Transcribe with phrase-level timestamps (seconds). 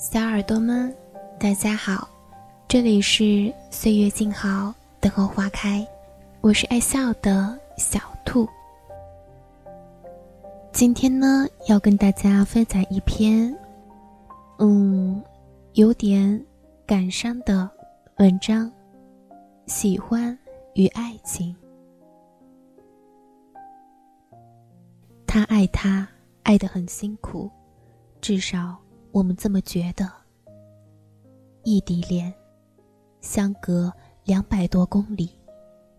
[0.00, 0.96] 小耳朵们，
[1.38, 2.08] 大家好，
[2.66, 5.86] 这里是岁月静好，等候花开，
[6.40, 8.48] 我是爱笑的小兔。
[10.72, 13.54] 今天呢，要跟大家分享一篇，
[14.58, 15.22] 嗯，
[15.74, 16.42] 有点
[16.86, 17.70] 感伤的
[18.16, 18.72] 文章，
[19.66, 20.36] 喜欢
[20.72, 21.54] 与爱情。
[25.26, 26.08] 他爱他，
[26.42, 27.50] 爱得很辛苦，
[28.22, 28.78] 至少。
[29.12, 30.08] 我们这么觉得。
[31.64, 32.32] 异地恋，
[33.20, 33.92] 相隔
[34.24, 35.38] 两百多公里，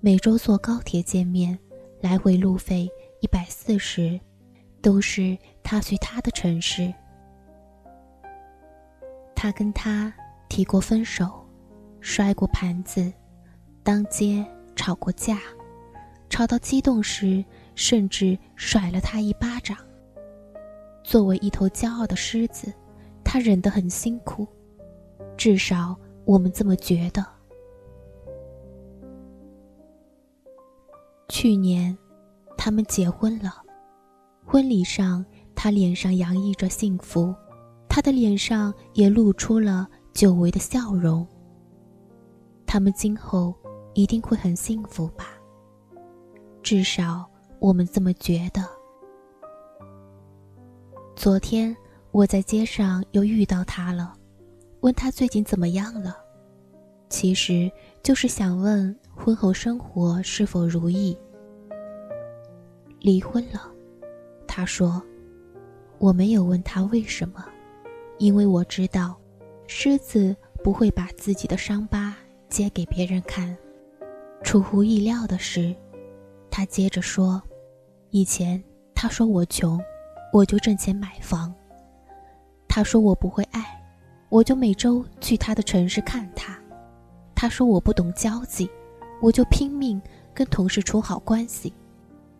[0.00, 1.56] 每周坐高铁见面，
[2.00, 2.90] 来回路费
[3.20, 4.18] 一百四十，
[4.82, 6.92] 都是他去他的城市。
[9.36, 10.12] 他跟他
[10.48, 11.46] 提过分手，
[12.00, 13.12] 摔过盘子，
[13.82, 14.44] 当街
[14.74, 15.38] 吵过架，
[16.30, 19.76] 吵到激动时，甚至甩了他一巴掌。
[21.04, 22.72] 作为一头骄傲的狮子。
[23.34, 24.46] 他忍得很辛苦，
[25.36, 27.26] 至少我们这么觉得。
[31.28, 31.98] 去年，
[32.56, 33.60] 他们结婚了，
[34.46, 37.34] 婚礼上他脸上洋溢着幸福，
[37.88, 41.26] 他的脸上也露出了久违的笑容。
[42.64, 43.52] 他们今后
[43.94, 45.30] 一定会很幸福吧？
[46.62, 48.62] 至少我们这么觉得。
[51.16, 51.76] 昨天。
[52.14, 54.16] 我在街上又遇到他了，
[54.82, 56.16] 问他最近怎么样了，
[57.08, 57.68] 其实
[58.04, 61.18] 就是想问婚后生活是否如意。
[63.00, 63.68] 离婚了，
[64.46, 65.02] 他说，
[65.98, 67.44] 我没有问他为什么，
[68.18, 69.18] 因为我知道，
[69.66, 72.16] 狮子不会把自己的伤疤
[72.48, 73.58] 揭给别人看。
[74.44, 75.74] 出乎意料的是，
[76.48, 77.42] 他接着说，
[78.10, 78.62] 以前
[78.94, 79.80] 他说我穷，
[80.32, 81.52] 我就挣钱买房。
[82.74, 83.80] 他说我不会爱，
[84.28, 86.58] 我就每周去他的城市看他。
[87.32, 88.68] 他说我不懂交际，
[89.22, 90.02] 我就拼命
[90.34, 91.72] 跟同事处好关系，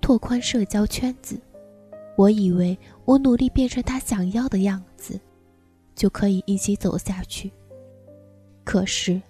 [0.00, 1.40] 拓宽社交圈子。
[2.16, 5.20] 我以为我努力变成他想要的样子，
[5.94, 7.52] 就可以一起走下去。
[8.64, 9.22] 可是，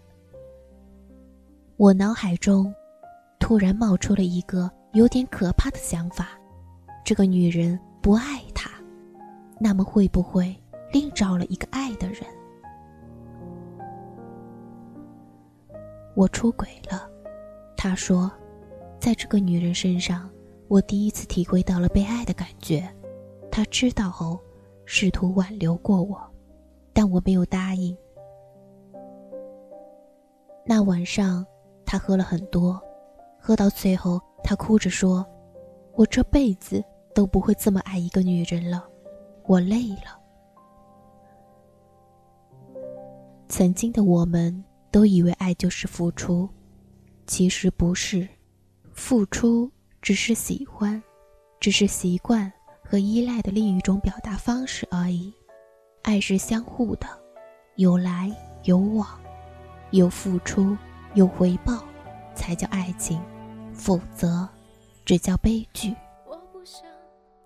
[1.76, 2.74] 我脑海中
[3.38, 6.30] 突然冒出了一个有点可怕的想法：
[7.04, 8.70] 这个女人不爱他，
[9.60, 10.56] 那么会不会？
[10.92, 12.24] 另找了一个爱的人，
[16.14, 17.08] 我出轨了。
[17.76, 18.30] 他说，
[18.98, 20.30] 在这个女人身上，
[20.68, 22.88] 我第一次体会到了被爱的感觉。
[23.50, 24.40] 他知道后，
[24.84, 26.20] 试图挽留过我，
[26.92, 27.96] 但我没有答应。
[30.64, 31.46] 那晚上，
[31.84, 32.80] 他喝了很多，
[33.38, 35.24] 喝到最后，他哭着说
[35.94, 36.82] ：“我这辈子
[37.14, 38.84] 都不会这么爱一个女人了，
[39.44, 40.20] 我累了。”
[43.48, 46.48] 曾经的我们都以为爱就是付出，
[47.26, 48.28] 其实不是，
[48.92, 49.70] 付出
[50.02, 51.00] 只是喜欢，
[51.60, 52.52] 只是习惯
[52.82, 55.32] 和依赖的另一种表达方式而已。
[56.02, 57.06] 爱是相互的，
[57.76, 58.30] 有来
[58.64, 59.06] 有往，
[59.90, 60.76] 有付出
[61.14, 61.84] 有回报，
[62.34, 63.20] 才叫爱情，
[63.72, 64.48] 否则
[65.04, 65.94] 只叫悲剧。
[66.28, 66.82] 我不想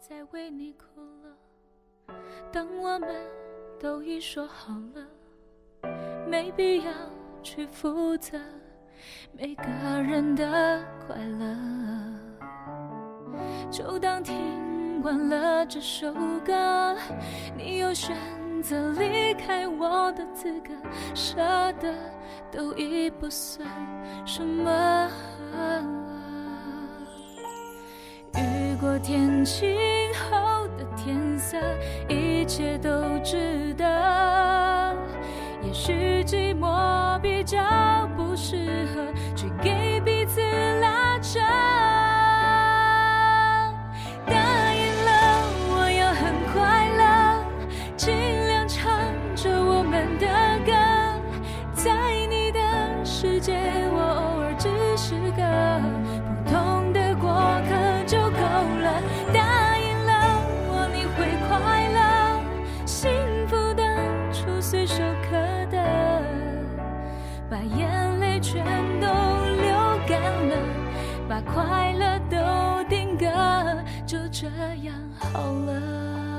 [0.00, 2.14] 再为你哭了，
[2.50, 3.08] 当我们
[3.78, 5.06] 都已说好了。
[6.30, 6.92] 没必要
[7.42, 8.38] 去负责
[9.36, 9.64] 每个
[10.00, 11.56] 人的快乐，
[13.68, 16.14] 就当听完了这首
[16.44, 16.96] 歌。
[17.56, 18.16] 你有选
[18.62, 20.70] 择离开我的资格，
[21.16, 21.36] 舍
[21.80, 21.92] 得
[22.52, 23.68] 都已不算
[24.24, 25.10] 什么。
[28.36, 29.76] 雨过天晴
[30.14, 31.58] 后的天色，
[32.08, 34.59] 一切都值得。
[35.90, 37.58] 是寂寞比较
[38.16, 40.40] 不适合去给彼此
[40.80, 41.40] 拉扯。
[44.24, 44.34] 答
[44.72, 45.10] 应了，
[45.72, 47.44] 我要很快乐，
[47.96, 48.14] 尽
[48.46, 48.88] 量唱
[49.34, 50.26] 着我们的
[50.64, 50.72] 歌。
[51.74, 51.90] 在
[52.28, 52.60] 你的
[53.04, 53.58] 世界，
[67.50, 68.64] 把眼泪全
[69.00, 69.74] 都流
[70.06, 70.56] 干了，
[71.28, 73.26] 把快乐都定格，
[74.06, 74.46] 就这
[74.84, 76.29] 样好了。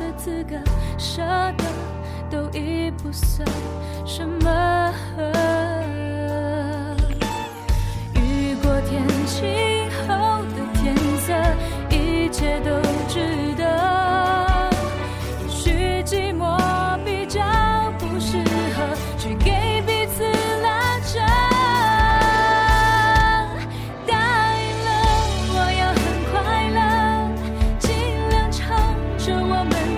[0.00, 0.56] 的资格
[0.98, 1.22] 舍
[1.56, 1.64] 得
[2.30, 3.46] 都已不算
[4.04, 4.92] 什么
[29.68, 29.95] moment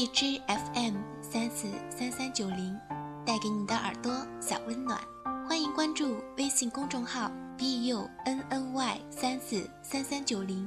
[0.00, 2.74] 一只 fm 三四三三九零
[3.26, 4.10] 带给你的耳朵
[4.40, 4.98] 小温暖。
[5.46, 8.08] 欢迎关注微信公众号 bunny
[9.10, 10.66] 三四三三九零。